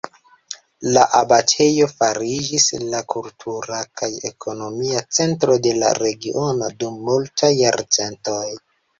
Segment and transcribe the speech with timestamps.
[0.93, 2.63] La abatejo fariĝis
[2.93, 8.41] la kultura kaj ekonomia centro de la regiono dum multaj jarcentoj.